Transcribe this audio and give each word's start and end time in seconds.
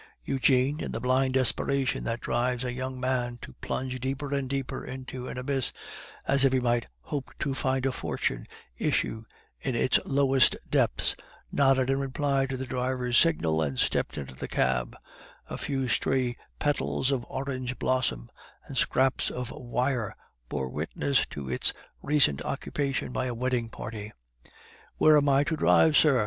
Eugene, 0.25 0.79
in 0.79 0.91
the 0.93 0.99
blind 0.99 1.35
desperation 1.35 2.03
that 2.05 2.19
drives 2.21 2.63
a 2.63 2.73
young 2.73 2.99
man 2.99 3.37
to 3.39 3.53
plunge 3.61 3.99
deeper 3.99 4.33
and 4.33 4.49
deeper 4.49 4.83
into 4.83 5.27
an 5.27 5.37
abyss, 5.37 5.71
as 6.27 6.43
if 6.43 6.51
he 6.51 6.59
might 6.59 6.87
hope 7.01 7.29
to 7.37 7.53
find 7.53 7.85
a 7.85 7.91
fortunate 7.91 8.47
issue 8.79 9.23
in 9.59 9.75
its 9.75 9.99
lowest 10.03 10.55
depths, 10.67 11.15
nodded 11.51 11.87
in 11.87 11.99
reply 11.99 12.47
to 12.47 12.57
the 12.57 12.65
driver's 12.65 13.15
signal, 13.15 13.61
and 13.61 13.77
stepped 13.77 14.17
into 14.17 14.33
the 14.33 14.47
cab; 14.47 14.95
a 15.47 15.55
few 15.55 15.87
stray 15.87 16.35
petals 16.57 17.11
of 17.11 17.23
orange 17.29 17.77
blossom 17.77 18.27
and 18.65 18.77
scraps 18.77 19.29
of 19.29 19.51
wire 19.51 20.15
bore 20.49 20.67
witness 20.69 21.27
to 21.27 21.47
its 21.47 21.73
recent 22.01 22.41
occupation 22.41 23.11
by 23.11 23.27
a 23.27 23.35
wedding 23.35 23.69
party. 23.69 24.11
"Where 24.97 25.15
am 25.15 25.29
I 25.29 25.43
to 25.43 25.55
drive, 25.55 25.95
sir?" 25.95 26.19